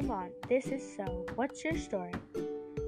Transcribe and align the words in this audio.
Vermont. 0.00 0.32
This 0.46 0.66
is 0.66 0.82
So. 0.96 1.24
What's 1.36 1.64
your 1.64 1.76
story? 1.78 2.12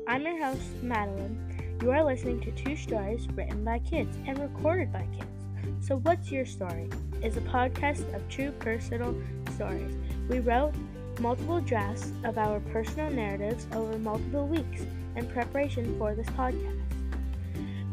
I'm 0.07 0.23
your 0.23 0.45
host, 0.45 0.61
Madeline. 0.83 1.79
You 1.81 1.91
are 1.91 2.05
listening 2.05 2.41
to 2.43 2.51
two 2.53 2.77
stories 2.77 3.27
written 3.35 3.65
by 3.65 3.79
kids 3.79 4.15
and 4.27 4.39
recorded 4.39 4.93
by 4.93 5.07
kids. 5.17 5.87
So, 5.87 5.97
What's 6.01 6.31
Your 6.31 6.45
Story 6.45 6.91
is 7.23 7.39
a 7.39 7.41
podcast 7.43 8.15
of 8.15 8.29
true 8.29 8.51
personal 8.59 9.15
stories. 9.55 9.97
We 10.29 10.41
wrote 10.41 10.75
multiple 11.19 11.61
drafts 11.61 12.13
of 12.25 12.37
our 12.37 12.61
personal 12.61 13.11
narratives 13.11 13.67
over 13.73 13.97
multiple 13.99 14.47
weeks 14.47 14.83
in 15.17 15.27
preparation 15.29 15.97
for 15.99 16.15
this 16.15 16.29
podcast. 16.29 16.83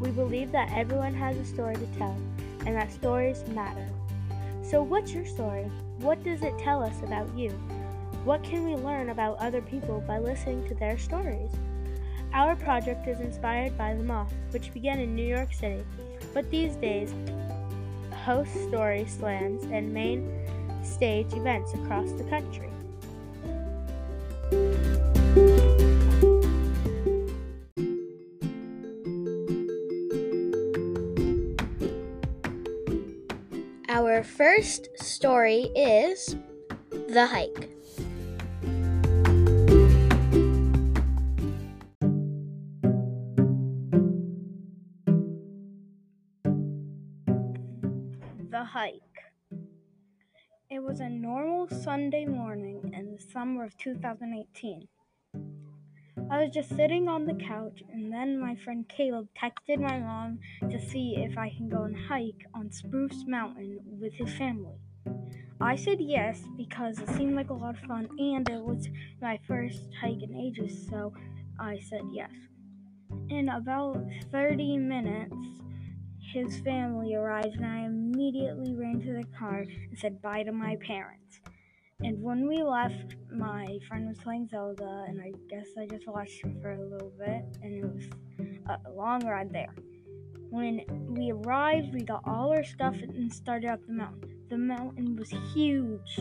We 0.02 0.12
believe 0.12 0.52
that 0.52 0.74
everyone 0.74 1.14
has 1.14 1.38
a 1.38 1.46
story 1.46 1.76
to 1.76 1.88
tell 1.98 2.18
and 2.66 2.76
that 2.76 2.92
stories 2.92 3.46
matter. 3.50 3.88
So, 4.62 4.84
what's 4.84 5.14
your 5.14 5.26
story? 5.26 5.72
What 6.00 6.22
does 6.22 6.44
it 6.44 6.58
tell 6.60 6.84
us 6.84 7.02
about 7.02 7.34
you? 7.38 7.58
What 8.26 8.42
can 8.42 8.66
we 8.66 8.74
learn 8.74 9.10
about 9.10 9.38
other 9.38 9.62
people 9.62 10.04
by 10.08 10.18
listening 10.18 10.68
to 10.68 10.74
their 10.74 10.98
stories? 10.98 11.52
Our 12.34 12.56
project 12.56 13.08
is 13.08 13.20
inspired 13.20 13.78
by 13.78 13.94
The 13.94 14.02
Moth, 14.02 14.34
which 14.50 14.74
began 14.74 15.00
in 15.00 15.16
New 15.16 15.28
York 15.28 15.54
City, 15.54 15.84
but 16.34 16.50
these 16.50 16.76
days 16.78 17.14
hosts 18.24 18.60
story 18.68 19.06
slams 19.06 19.64
and 19.66 19.94
main 19.94 20.28
stage 20.84 21.34
events 21.34 21.76
across 21.76 22.12
the 22.14 22.24
country. 22.24 22.72
Our 33.88 34.24
first 34.24 34.90
story 34.98 35.70
is 35.76 36.36
The 36.90 37.28
Hike. 37.28 37.75
Hike. 48.66 49.02
It 50.72 50.80
was 50.80 51.00
a 51.00 51.08
normal 51.08 51.68
Sunday 51.70 52.26
morning 52.26 52.92
in 52.98 53.14
the 53.14 53.22
summer 53.22 53.64
of 53.64 53.78
2018. 53.78 54.88
I 56.32 56.44
was 56.44 56.50
just 56.52 56.76
sitting 56.76 57.08
on 57.08 57.26
the 57.26 57.36
couch, 57.36 57.84
and 57.94 58.12
then 58.12 58.40
my 58.40 58.56
friend 58.56 58.84
Caleb 58.90 59.28
texted 59.40 59.80
my 59.80 60.00
mom 60.00 60.40
to 60.72 60.80
see 60.80 61.16
if 61.18 61.38
I 61.38 61.52
can 61.56 61.70
go 61.70 61.84
and 61.84 61.96
hike 61.96 62.48
on 62.56 62.72
Spruce 62.72 63.24
Mountain 63.28 63.82
with 64.00 64.14
his 64.14 64.34
family. 64.34 64.80
I 65.62 65.76
said 65.76 66.02
yes 66.02 66.42
because 66.58 67.00
it 67.00 67.10
seemed 67.10 67.36
like 67.36 67.52
a 67.52 67.54
lot 67.54 67.76
of 67.76 67.88
fun 67.88 68.10
and 68.18 68.50
it 68.50 68.62
was 68.62 68.90
my 69.22 69.40
first 69.48 69.84
hike 70.02 70.24
in 70.24 70.36
ages, 70.36 70.88
so 70.90 71.14
I 71.60 71.80
said 71.80 72.02
yes. 72.12 72.32
In 73.30 73.50
about 73.50 74.04
30 74.32 74.78
minutes, 74.80 75.36
his 76.36 76.60
family 76.60 77.16
arrived, 77.16 77.56
and 77.56 77.66
I 77.66 77.86
immediately 77.86 78.76
ran 78.76 79.00
to 79.00 79.14
the 79.14 79.24
car 79.40 79.60
and 79.60 79.98
said 79.98 80.22
bye 80.22 80.44
to 80.44 80.52
my 80.52 80.76
parents. 80.86 81.40
And 82.02 82.22
when 82.22 82.46
we 82.50 82.62
left, 82.62 83.16
my 83.32 83.80
friend 83.88 84.10
was 84.10 84.18
playing 84.20 84.50
Zelda, 84.50 85.06
and 85.08 85.22
I 85.22 85.32
guess 85.50 85.68
I 85.80 85.86
just 85.86 86.08
watched 86.08 86.44
him 86.44 86.60
for 86.62 86.72
a 86.72 86.82
little 86.82 87.14
bit, 87.18 87.46
and 87.64 87.74
it 87.74 87.86
was 87.86 88.04
a 88.68 88.92
long 88.92 89.26
ride 89.26 89.54
there. 89.54 89.74
When 90.50 90.82
we 91.08 91.32
arrived, 91.32 91.94
we 91.94 92.02
got 92.02 92.22
all 92.26 92.50
our 92.52 92.66
stuff 92.66 92.96
and 93.02 93.34
started 93.34 93.70
up 93.70 93.80
the 93.88 93.94
mountain. 93.94 94.36
The 94.50 94.58
mountain 94.58 95.16
was 95.16 95.30
huge. 95.54 96.20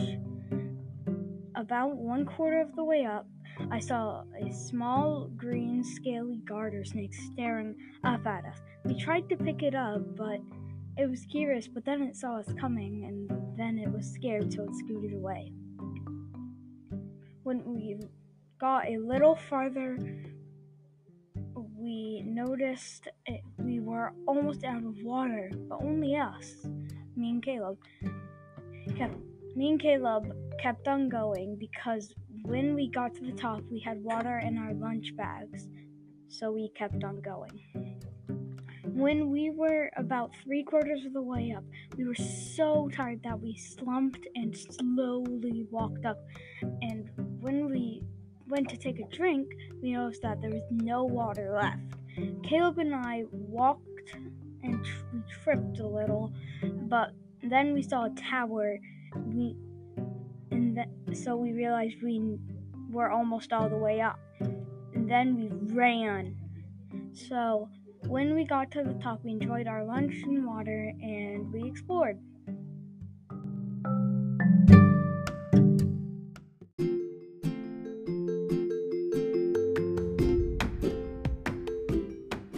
About 1.55 1.97
one 1.97 2.25
quarter 2.25 2.61
of 2.61 2.73
the 2.77 2.85
way 2.85 3.05
up, 3.05 3.27
I 3.71 3.79
saw 3.79 4.23
a 4.41 4.51
small 4.51 5.29
green 5.35 5.83
scaly 5.83 6.41
garter 6.47 6.83
snake 6.83 7.13
staring 7.13 7.75
up 8.03 8.25
at 8.25 8.45
us. 8.45 8.59
We 8.83 8.99
tried 8.99 9.29
to 9.29 9.37
pick 9.37 9.63
it 9.63 9.75
up, 9.75 10.15
but 10.15 10.39
it 10.97 11.09
was 11.09 11.25
curious, 11.25 11.67
but 11.67 11.85
then 11.85 12.01
it 12.03 12.15
saw 12.15 12.37
us 12.39 12.51
coming, 12.59 13.05
and 13.05 13.57
then 13.57 13.77
it 13.77 13.91
was 13.91 14.05
scared, 14.11 14.53
so 14.53 14.63
it 14.63 14.75
scooted 14.75 15.13
away. 15.13 15.51
When 17.43 17.63
we 17.65 17.97
got 18.59 18.87
a 18.87 18.97
little 18.97 19.35
farther, 19.35 19.97
we 21.77 22.23
noticed 22.25 23.07
it, 23.25 23.41
we 23.57 23.79
were 23.79 24.13
almost 24.27 24.63
out 24.63 24.83
of 24.83 24.95
water, 25.03 25.51
but 25.69 25.81
only 25.81 26.15
us, 26.15 26.65
me 27.15 27.29
and 27.31 27.43
Caleb. 27.43 27.77
Kept, 28.97 29.15
me 29.55 29.71
and 29.71 29.79
Caleb 29.79 30.33
kept 30.61 30.87
on 30.87 31.09
going 31.09 31.57
because 31.59 32.13
when 32.45 32.75
we 32.75 32.89
got 32.89 33.15
to 33.15 33.21
the 33.21 33.31
top, 33.31 33.63
we 33.71 33.79
had 33.79 34.03
water 34.03 34.39
in 34.39 34.57
our 34.57 34.73
lunch 34.73 35.15
bags, 35.15 35.67
so 36.27 36.51
we 36.51 36.69
kept 36.77 37.03
on 37.03 37.21
going. 37.21 37.59
When 38.83 39.29
we 39.31 39.49
were 39.49 39.89
about 39.97 40.31
three 40.43 40.63
quarters 40.63 41.05
of 41.05 41.13
the 41.13 41.21
way 41.21 41.53
up, 41.57 41.63
we 41.97 42.05
were 42.05 42.15
so 42.15 42.89
tired 42.93 43.21
that 43.23 43.39
we 43.39 43.57
slumped 43.57 44.27
and 44.35 44.55
slowly 44.55 45.65
walked 45.71 46.05
up. 46.05 46.19
And 46.61 47.09
when 47.41 47.69
we 47.69 48.03
went 48.47 48.69
to 48.69 48.77
take 48.77 48.99
a 48.99 49.07
drink, 49.15 49.47
we 49.81 49.93
noticed 49.93 50.21
that 50.21 50.39
there 50.39 50.51
was 50.51 50.63
no 50.69 51.03
water 51.03 51.51
left. 51.51 51.79
Caleb 52.43 52.77
and 52.77 52.95
I 52.95 53.23
walked 53.31 54.15
and 54.63 54.85
we 55.11 55.21
tripped 55.43 55.79
a 55.79 55.87
little, 55.87 56.31
but 56.63 57.11
then 57.41 57.73
we 57.73 57.81
saw 57.81 58.05
a 58.05 58.09
tower. 58.11 58.77
We 59.15 59.55
th- 60.75 61.17
so 61.17 61.35
we 61.35 61.53
realized 61.53 61.95
we 62.03 62.37
were 62.91 63.09
almost 63.09 63.53
all 63.53 63.69
the 63.69 63.77
way 63.77 64.01
up. 64.01 64.19
And 64.93 65.09
then 65.09 65.35
we 65.35 65.73
ran. 65.73 66.35
So 67.13 67.69
when 68.07 68.35
we 68.35 68.45
got 68.45 68.71
to 68.71 68.83
the 68.83 68.93
top, 68.95 69.21
we 69.23 69.31
enjoyed 69.31 69.67
our 69.67 69.83
lunch 69.83 70.15
and 70.23 70.45
water 70.45 70.93
and 71.01 71.51
we 71.51 71.67
explored. 71.67 72.19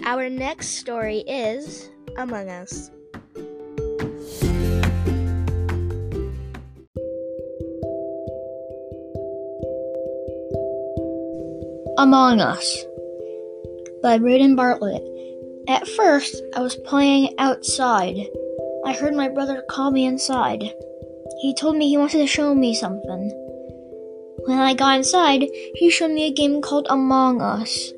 Our 0.03 0.29
next 0.29 0.69
story 0.79 1.19
is 1.27 1.89
Among 2.17 2.49
Us. 2.49 2.91
Among 11.99 12.41
Us 12.41 12.85
by 14.03 14.19
Braden 14.19 14.55
Bartlett. 14.55 15.01
At 15.67 15.87
first, 15.87 16.43
I 16.55 16.59
was 16.59 16.75
playing 16.75 17.33
outside. 17.39 18.15
I 18.85 18.93
heard 18.93 19.15
my 19.15 19.29
brother 19.29 19.63
call 19.67 19.89
me 19.89 20.05
inside. 20.05 20.63
He 21.41 21.55
told 21.55 21.75
me 21.75 21.89
he 21.89 21.97
wanted 21.97 22.19
to 22.19 22.27
show 22.27 22.53
me 22.53 22.75
something. 22.75 23.31
When 24.45 24.59
I 24.59 24.75
got 24.75 24.97
inside, 24.97 25.47
he 25.73 25.89
showed 25.89 26.11
me 26.11 26.27
a 26.27 26.31
game 26.31 26.61
called 26.61 26.85
Among 26.91 27.41
Us. 27.41 27.91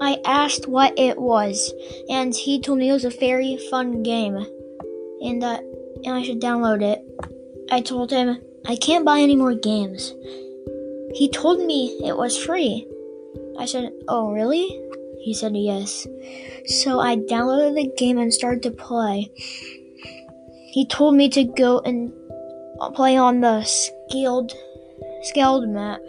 I 0.00 0.20
asked 0.24 0.66
what 0.66 0.98
it 0.98 1.16
was, 1.16 1.72
and 2.10 2.34
he 2.34 2.60
told 2.60 2.78
me 2.78 2.90
it 2.90 2.94
was 2.94 3.04
a 3.04 3.10
very 3.10 3.58
fun 3.70 4.02
game, 4.02 4.44
and 5.20 5.40
that 5.42 5.60
and 6.04 6.14
I 6.14 6.24
should 6.24 6.40
download 6.40 6.82
it. 6.82 7.00
I 7.70 7.80
told 7.80 8.10
him 8.10 8.42
I 8.66 8.74
can't 8.74 9.04
buy 9.04 9.20
any 9.20 9.36
more 9.36 9.54
games. 9.54 10.12
He 11.14 11.30
told 11.32 11.64
me 11.64 11.96
it 12.04 12.16
was 12.16 12.36
free. 12.36 12.88
I 13.58 13.66
said, 13.66 13.92
"Oh, 14.08 14.30
really?" 14.30 14.68
He 15.20 15.34
said, 15.34 15.56
"Yes." 15.56 16.06
So 16.82 17.00
I 17.00 17.16
downloaded 17.16 17.74
the 17.74 17.92
game 17.96 18.18
and 18.18 18.32
started 18.32 18.62
to 18.64 18.70
play. 18.70 19.30
He 20.72 20.86
told 20.86 21.14
me 21.14 21.28
to 21.30 21.44
go 21.44 21.80
and 21.80 22.12
play 22.94 23.16
on 23.16 23.40
the 23.40 23.64
Skeld 23.64 24.52
Skeld 25.24 25.68
map. 25.68 26.00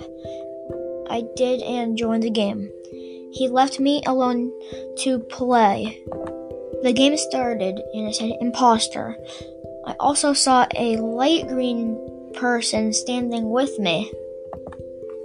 I 1.10 1.24
did 1.36 1.62
and 1.62 1.98
joined 1.98 2.24
the 2.24 2.30
game. 2.30 2.70
He 3.32 3.48
left 3.48 3.80
me 3.80 4.02
alone 4.06 4.52
to 5.00 5.20
play. 5.20 6.02
The 6.84 6.94
game 6.94 7.18
started 7.18 7.82
and 7.94 8.08
it 8.08 8.16
said 8.16 8.32
imposter. 8.42 9.18
I 9.86 9.96
also 10.00 10.34
saw 10.34 10.68
a 10.76 10.98
light 10.98 11.48
green 11.48 11.98
person 12.34 12.94
standing 12.94 13.50
with 13.50 13.80
me. 13.80 14.12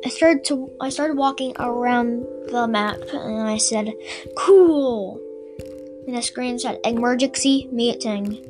I 0.04 0.08
started 0.08 0.44
to 0.46 0.70
I 0.80 0.88
started 0.88 1.16
walking 1.16 1.54
around 1.58 2.24
the 2.48 2.66
map 2.66 3.00
and 3.12 3.42
I 3.42 3.58
said, 3.58 3.92
"Cool." 4.36 5.20
And 6.06 6.16
the 6.16 6.22
screen 6.22 6.58
said 6.58 6.80
emergency 6.84 7.68
meeting. 7.70 8.44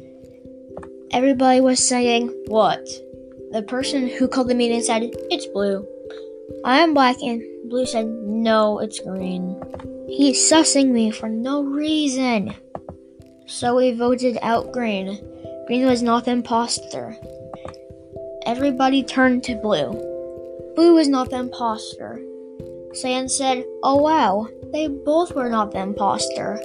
Everybody 1.10 1.60
was 1.60 1.78
saying, 1.78 2.28
"What?" 2.46 2.88
The 3.50 3.62
person 3.62 4.08
who 4.08 4.28
called 4.28 4.48
the 4.48 4.54
meeting 4.54 4.82
said, 4.82 5.10
"It's 5.30 5.46
blue." 5.46 5.86
I 6.64 6.80
am 6.80 6.94
black 6.94 7.16
and 7.22 7.42
Blue 7.72 7.86
said, 7.86 8.06
No, 8.06 8.80
it's 8.80 9.00
green. 9.00 9.58
He's 10.06 10.38
sussing 10.38 10.90
me 10.90 11.10
for 11.10 11.28
no 11.30 11.62
reason. 11.62 12.54
So 13.46 13.76
we 13.76 13.92
voted 13.92 14.36
out 14.42 14.72
Green. 14.72 15.18
Green 15.66 15.86
was 15.86 16.02
not 16.02 16.26
the 16.26 16.32
imposter. 16.32 17.16
Everybody 18.44 19.02
turned 19.02 19.44
to 19.44 19.54
Blue. 19.54 20.11
Boo 20.74 20.94
was 20.94 21.08
not 21.08 21.30
the 21.30 21.36
imposter. 21.36 22.20
Cyan 22.94 23.28
said, 23.28 23.64
Oh 23.82 23.96
wow, 23.96 24.48
they 24.72 24.88
both 24.88 25.34
were 25.34 25.48
not 25.48 25.72
the 25.72 25.80
imposter. 25.80 26.60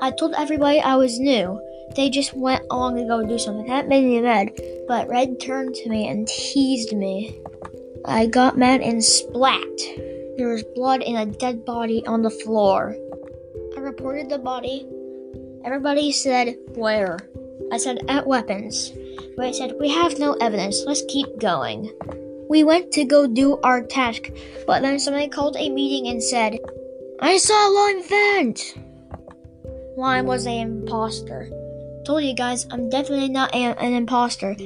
I 0.00 0.10
told 0.10 0.34
everybody 0.34 0.80
I 0.80 0.96
was 0.96 1.18
new. 1.18 1.60
They 1.96 2.08
just 2.08 2.34
went 2.34 2.64
along 2.70 2.96
to 2.96 3.04
go 3.04 3.26
do 3.26 3.38
something. 3.38 3.66
That 3.66 3.88
made 3.88 4.04
me 4.04 4.20
mad, 4.20 4.52
but 4.86 5.08
Red 5.08 5.40
turned 5.40 5.74
to 5.74 5.90
me 5.90 6.08
and 6.08 6.26
teased 6.26 6.96
me. 6.96 7.40
I 8.04 8.26
got 8.26 8.56
mad 8.56 8.80
and 8.80 9.04
splat. 9.04 9.78
There 10.36 10.48
was 10.48 10.62
blood 10.74 11.02
and 11.02 11.16
a 11.18 11.38
dead 11.38 11.64
body 11.64 12.06
on 12.06 12.22
the 12.22 12.30
floor. 12.30 12.96
I 13.76 13.80
reported 13.80 14.30
the 14.30 14.38
body. 14.38 14.86
Everybody 15.64 16.12
said, 16.12 16.56
Where? 16.74 17.18
I 17.72 17.76
said, 17.76 17.98
At 18.08 18.26
weapons. 18.26 18.92
Red 19.36 19.54
said, 19.54 19.74
We 19.78 19.90
have 19.90 20.18
no 20.18 20.32
evidence. 20.40 20.82
Let's 20.86 21.02
keep 21.08 21.38
going. 21.38 21.92
We 22.50 22.64
went 22.64 22.90
to 22.92 23.04
go 23.04 23.28
do 23.28 23.60
our 23.62 23.80
task, 23.80 24.28
but 24.66 24.82
then 24.82 24.98
somebody 24.98 25.28
called 25.28 25.56
a 25.56 25.70
meeting 25.70 26.10
and 26.10 26.20
said, 26.20 26.58
I 27.20 27.36
saw 27.36 27.54
Lime 27.54 28.02
vent! 28.02 28.74
Lime 29.96 30.26
was 30.26 30.46
an 30.46 30.54
imposter. 30.54 31.48
Told 32.04 32.24
you 32.24 32.34
guys, 32.34 32.66
I'm 32.72 32.88
definitely 32.88 33.28
not 33.28 33.54
a- 33.54 33.78
an 33.80 33.94
imposter. 33.94 34.56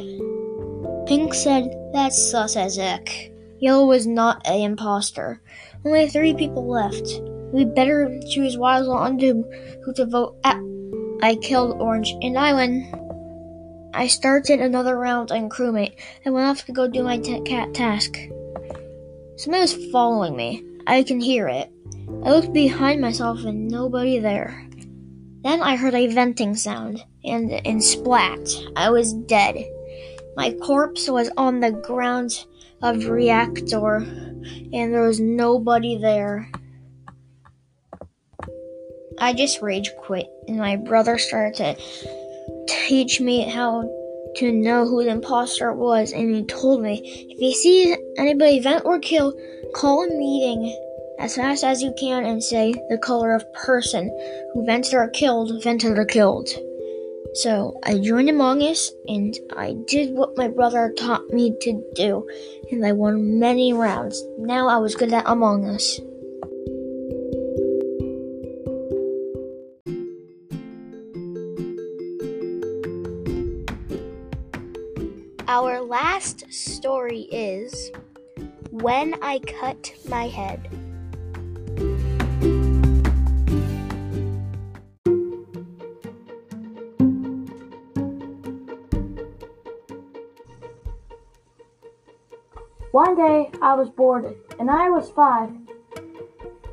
Pink 1.07 1.35
said, 1.35 1.71
That's 1.93 2.31
sus 2.31 2.57
as 2.57 2.77
heck. 2.77 3.31
Yellow 3.59 3.87
was 3.87 4.07
not 4.07 4.41
an 4.47 4.61
imposter. 4.61 5.43
Only 5.85 6.09
three 6.09 6.33
people 6.33 6.67
left. 6.67 7.21
We 7.53 7.67
better 7.67 8.19
choose 8.31 8.57
wisely 8.57 8.95
on 8.95 9.19
who 9.19 9.93
to 9.93 10.07
vote 10.07 10.37
at. 10.43 10.57
I 11.23 11.37
killed 11.37 11.83
Orange 11.83 12.15
and 12.23 12.39
I 12.39 12.55
win. 12.55 13.04
I 13.95 14.09
started 14.09 14.59
another 14.59 14.97
round 14.99 15.31
on 15.31 15.49
crewmate 15.49 15.95
and 16.25 16.35
went 16.35 16.49
off 16.49 16.67
to 16.67 16.73
go 16.73 16.89
do 16.89 17.05
my 17.05 17.17
t- 17.17 17.41
cat 17.43 17.73
task. 17.75 18.19
Somebody 19.37 19.63
was 19.63 19.91
following 19.93 20.35
me. 20.35 20.65
I 20.85 21.05
can 21.05 21.21
hear 21.21 21.47
it. 21.49 21.71
I 22.25 22.31
looked 22.31 22.53
behind 22.53 23.01
myself 23.01 23.45
and 23.45 23.69
nobody 23.69 24.19
there. 24.19 24.67
Then 25.45 25.63
I 25.63 25.77
heard 25.77 25.95
a 25.95 26.13
venting 26.13 26.57
sound 26.57 27.05
and 27.25 27.53
and 27.65 27.83
splat. 27.83 28.49
I 28.75 28.91
was 28.91 29.13
dead. 29.13 29.65
My 30.37 30.53
corpse 30.55 31.09
was 31.09 31.31
on 31.37 31.61
the 31.61 31.71
ground 31.71 32.47
of 32.83 33.07
reactor 33.07 33.97
and 33.97 34.93
there 34.93 35.07
was 35.07 35.21
nobody 35.21 35.99
there. 35.99 36.51
I 39.19 39.33
just 39.33 39.63
rage 39.63 39.93
quit 39.97 40.27
and 40.49 40.57
my 40.59 40.75
brother 40.75 41.17
started 41.17 41.55
to 41.57 42.24
teach 42.67 43.21
me 43.21 43.49
how 43.49 43.89
to 44.37 44.53
know 44.53 44.87
who 44.87 45.05
the 45.05 45.11
imposter 45.11 45.73
was 45.73 46.13
and 46.13 46.35
he 46.35 46.43
told 46.45 46.83
me 46.83 47.01
if 47.31 47.41
you 47.41 47.53
see 47.53 47.97
anybody 48.19 48.59
vent 48.59 48.85
or 48.85 48.99
kill, 48.99 49.33
call 49.75 50.05
a 50.05 50.09
meeting 50.09 50.77
as 51.19 51.37
fast 51.37 51.63
as 51.63 51.83
you 51.83 51.95
can 51.99 52.25
and 52.25 52.43
say 52.43 52.73
the 52.91 52.99
color 52.99 53.35
of 53.35 53.53
person 53.53 54.09
who 54.53 54.67
vented 54.67 54.95
or 54.95 55.09
killed, 55.09 55.63
vented 55.63 55.97
or 55.99 56.05
killed. 56.05 56.49
So 57.35 57.79
I 57.83 57.99
joined 57.99 58.31
Among 58.31 58.63
Us 58.63 58.93
and 59.09 59.37
I 59.57 59.77
did 59.87 60.15
what 60.15 60.37
my 60.37 60.49
brother 60.49 60.93
taught 60.97 61.29
me 61.31 61.53
to 61.63 61.85
do, 61.95 62.29
and 62.71 62.87
I 62.87 62.93
won 62.93 63.41
many 63.41 63.73
rounds. 63.73 64.23
Now 64.39 64.69
I 64.69 64.77
was 64.77 64.95
good 64.95 65.13
at 65.13 65.25
Among 65.27 65.65
Us. 65.65 66.01
Our 75.47 75.83
last 75.83 76.51
story 76.51 77.29
is 77.31 77.91
When 78.71 79.15
I 79.23 79.41
Cut 79.41 79.93
My 80.09 80.27
Head. 80.27 80.71
One 92.91 93.15
day 93.15 93.51
I 93.61 93.75
was 93.75 93.91
bored 93.91 94.35
and 94.59 94.71
I 94.71 94.89
was 94.89 95.11
five. 95.11 95.51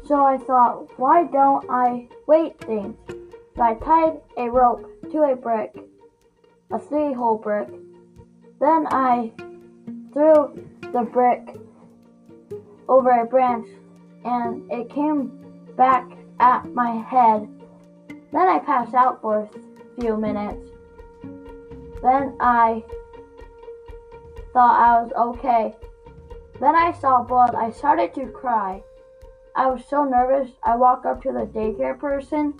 So 0.05 0.23
I 0.23 0.37
thought, 0.37 0.97
why 0.97 1.25
don't 1.25 1.69
I 1.69 2.07
weight 2.25 2.57
things? 2.61 2.95
So 3.57 3.61
I 3.61 3.73
tied 3.73 4.21
a 4.37 4.49
rope 4.49 5.11
to 5.11 5.23
a 5.23 5.35
brick, 5.35 5.75
a 6.71 6.79
three 6.79 7.11
hole 7.11 7.37
brick. 7.37 7.67
Then 8.61 8.85
I 8.91 9.31
threw 10.13 10.55
the 10.93 11.01
brick 11.11 11.57
over 12.87 13.09
a 13.09 13.25
branch 13.25 13.67
and 14.23 14.71
it 14.71 14.87
came 14.87 15.31
back 15.75 16.07
at 16.39 16.71
my 16.75 16.91
head. 16.91 17.49
Then 18.31 18.47
I 18.47 18.59
passed 18.59 18.93
out 18.93 19.19
for 19.19 19.39
a 19.39 19.99
few 19.99 20.15
minutes. 20.15 20.69
Then 22.03 22.37
I 22.39 22.83
thought 24.53 24.79
I 24.79 25.01
was 25.01 25.11
okay. 25.17 25.75
Then 26.59 26.75
I 26.75 26.91
saw 26.91 27.23
blood. 27.23 27.55
I 27.55 27.71
started 27.71 28.13
to 28.13 28.27
cry. 28.27 28.83
I 29.55 29.71
was 29.71 29.81
so 29.89 30.03
nervous. 30.03 30.51
I 30.61 30.75
walked 30.75 31.07
up 31.07 31.23
to 31.23 31.31
the 31.31 31.47
daycare 31.47 31.97
person. 31.97 32.53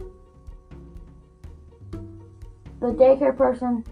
The 2.79 2.87
daycare 2.87 3.37
person. 3.37 3.85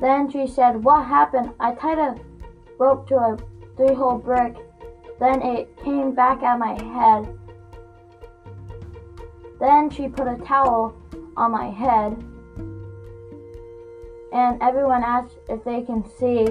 Then 0.00 0.30
she 0.30 0.46
said, 0.46 0.82
What 0.84 1.06
happened? 1.06 1.52
I 1.58 1.74
tied 1.74 1.98
a 1.98 2.16
rope 2.78 3.08
to 3.08 3.16
a 3.16 3.36
three 3.76 3.94
hole 3.94 4.18
brick. 4.18 4.56
Then 5.18 5.42
it 5.42 5.76
came 5.84 6.14
back 6.14 6.42
at 6.42 6.58
my 6.58 6.80
head. 6.80 7.36
Then 9.58 9.90
she 9.90 10.08
put 10.08 10.28
a 10.28 10.36
towel 10.44 10.94
on 11.36 11.50
my 11.50 11.70
head 11.70 12.16
and 14.32 14.60
everyone 14.62 15.02
asked 15.02 15.36
if 15.48 15.64
they 15.64 15.82
can 15.82 16.04
see 16.18 16.46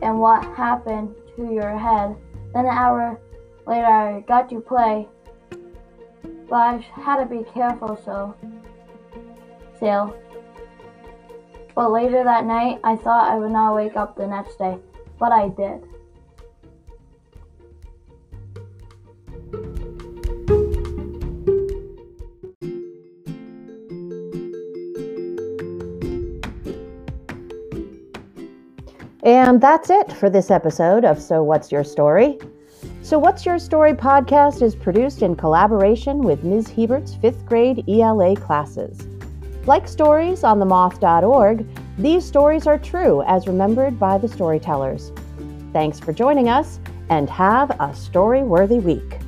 and 0.00 0.18
what 0.18 0.44
happened 0.56 1.14
to 1.36 1.52
your 1.52 1.76
head. 1.76 2.16
Then 2.54 2.64
an 2.64 2.70
hour 2.70 3.20
later, 3.66 3.86
I 3.86 4.20
got 4.20 4.48
to 4.50 4.60
play, 4.60 5.08
but 6.48 6.56
I 6.56 6.76
had 6.94 7.22
to 7.22 7.26
be 7.26 7.44
careful, 7.44 7.98
so 8.04 8.34
still. 9.76 10.14
But 11.74 11.90
later 11.90 12.22
that 12.22 12.44
night, 12.44 12.80
I 12.84 12.96
thought 12.96 13.30
I 13.30 13.38
would 13.38 13.50
not 13.50 13.74
wake 13.74 13.96
up 13.96 14.16
the 14.16 14.26
next 14.26 14.58
day, 14.58 14.76
but 15.18 15.32
I 15.32 15.48
did. 15.48 15.82
And 29.24 29.60
that's 29.60 29.88
it 29.88 30.12
for 30.12 30.28
this 30.28 30.50
episode 30.50 31.04
of 31.04 31.22
So 31.22 31.44
What's 31.44 31.70
Your 31.70 31.84
Story? 31.84 32.38
So 33.02 33.18
What's 33.18 33.46
Your 33.46 33.58
Story 33.58 33.92
podcast 33.92 34.62
is 34.62 34.74
produced 34.74 35.22
in 35.22 35.36
collaboration 35.36 36.18
with 36.18 36.42
Ms. 36.42 36.68
Hiebert's 36.68 37.14
fifth 37.14 37.46
grade 37.46 37.84
ELA 37.88 38.34
classes. 38.34 39.11
Like 39.64 39.86
stories 39.86 40.42
on 40.42 40.58
themoth.org, 40.58 41.66
these 41.96 42.24
stories 42.24 42.66
are 42.66 42.78
true 42.78 43.22
as 43.22 43.46
remembered 43.46 43.98
by 43.98 44.18
the 44.18 44.26
storytellers. 44.26 45.12
Thanks 45.72 46.00
for 46.00 46.12
joining 46.12 46.48
us 46.48 46.80
and 47.10 47.30
have 47.30 47.70
a 47.78 47.94
story 47.94 48.42
worthy 48.42 48.80
week. 48.80 49.21